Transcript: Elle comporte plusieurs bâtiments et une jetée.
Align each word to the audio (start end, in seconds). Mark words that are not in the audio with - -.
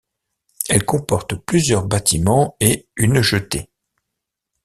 Elle 0.67 0.83
comporte 0.83 1.35
plusieurs 1.35 1.85
bâtiments 1.85 2.57
et 2.59 2.87
une 2.97 3.21
jetée. 3.21 3.69